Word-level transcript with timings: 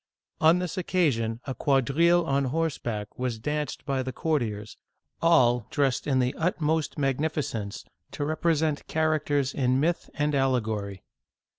On 0.39 0.57
this 0.57 0.79
occasion, 0.79 1.41
a 1.45 1.53
quadrille 1.53 2.25
on 2.25 2.45
horseback 2.45 3.19
was 3.19 3.37
danced 3.37 3.85
by 3.85 4.01
the 4.01 4.11
courtiers, 4.11 4.75
all 5.21 5.67
dressed 5.69 6.07
with 6.07 6.19
the 6.19 6.33
utmost 6.39 6.97
magnificence 6.97 7.85
to 8.13 8.25
rep 8.25 8.43
resent 8.43 8.87
characters 8.87 9.53
in 9.53 9.79
myth 9.79 10.09
and 10.15 10.33
allegory. 10.33 11.03